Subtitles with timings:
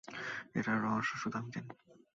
[0.55, 1.71] এটার রহস্য শুধু আমি জানি।